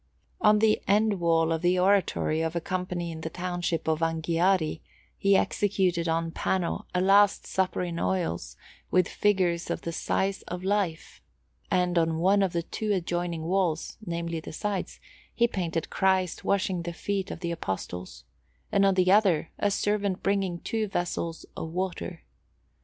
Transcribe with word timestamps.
On 0.39 0.57
the 0.57 0.81
end 0.87 1.19
wall 1.19 1.51
of 1.51 1.61
the 1.61 1.77
Oratory 1.77 2.41
of 2.41 2.55
a 2.55 2.59
Company 2.59 3.11
in 3.11 3.21
the 3.21 3.29
township 3.29 3.87
of 3.87 3.99
Anghiari, 3.99 4.81
he 5.15 5.37
executed 5.37 6.07
on 6.09 6.31
panel 6.31 6.87
a 6.95 6.99
Last 6.99 7.45
Supper 7.45 7.83
in 7.83 7.99
oils, 7.99 8.57
with 8.89 9.07
figures 9.07 9.69
of 9.69 9.81
the 9.83 9.91
size 9.91 10.41
of 10.47 10.63
life; 10.63 11.21
and 11.69 11.99
on 11.99 12.17
one 12.17 12.41
of 12.41 12.51
the 12.51 12.63
two 12.63 12.91
adjoining 12.93 13.43
walls 13.43 13.99
(namely, 14.03 14.39
the 14.39 14.53
sides) 14.53 14.99
he 15.35 15.47
painted 15.47 15.91
Christ 15.91 16.43
washing 16.43 16.81
the 16.81 16.93
feet 16.93 17.29
of 17.29 17.41
the 17.41 17.51
Apostles, 17.51 18.23
and 18.71 18.87
on 18.87 18.95
the 18.95 19.11
other 19.11 19.51
a 19.59 19.69
servant 19.69 20.23
bringing 20.23 20.61
two 20.61 20.87
vessels 20.87 21.45
of 21.55 21.69
water. 21.69 22.23